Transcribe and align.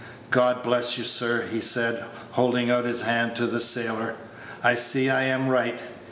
"God 0.31 0.63
bless 0.63 0.97
you, 0.97 1.03
sir," 1.03 1.43
he 1.45 1.61
said, 1.61 2.03
holding 2.31 2.71
out 2.71 2.85
his 2.85 3.01
hand 3.01 3.35
to 3.35 3.45
the 3.45 3.59
sailor. 3.59 4.15
"I 4.63 4.73
see 4.73 5.11
I 5.11 5.25
am 5.25 5.47
right. 5.47 5.79